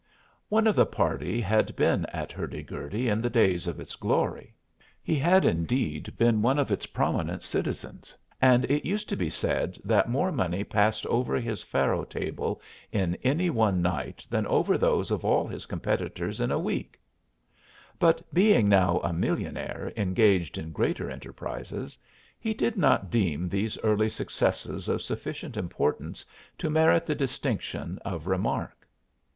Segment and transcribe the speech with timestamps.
[0.49, 4.55] One of the party had been at Hurdy Gurdy in the days of its glory.
[5.03, 9.79] He had, indeed, been one of its prominent citizens; and it used to be said
[9.85, 12.59] that more money passed over his faro table
[12.91, 16.99] in any one night than over those of all his competitors in a week;
[17.99, 21.95] but being now a millionaire engaged in greater enterprises,
[22.39, 26.25] he did not deem these early successes of sufficient importance
[26.57, 28.87] to merit the distinction of remark.